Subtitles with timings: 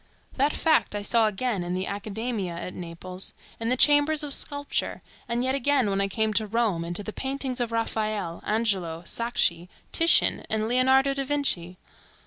[0.33, 5.03] That fact I saw again in the Academmia at Naples, in the chambers of sculpture,
[5.29, 9.03] and yet again when I came to Rome and to the paintings of Raphael, Angelo,
[9.05, 11.77] Sacchi, Titian, and Leonardo da Vinci.